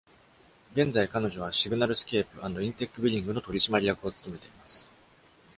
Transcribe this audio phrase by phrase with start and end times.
[0.73, 4.89] 現在彼女は、Signalscape and Intec Billing の取締役を務めています。